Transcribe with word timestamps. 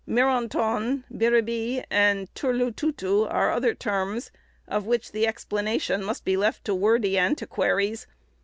"Mironton," 0.07 1.03
"Biribi," 1.11 1.83
and 1.91 2.27
"Turlututu," 2.33 3.31
are 3.31 3.51
other 3.51 3.75
terms, 3.75 4.31
of 4.67 4.87
which 4.87 5.11
the 5.11 5.27
explanation 5.27 6.03
must 6.03 6.25
be 6.25 6.35
left 6.35 6.65
to 6.65 6.73
wordy 6.73 7.19
antiquaries. 7.19 8.07